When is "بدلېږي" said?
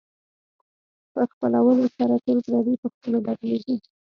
3.25-3.75